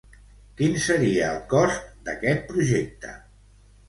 [0.59, 3.13] Quin seria el cost d'aquest projecte?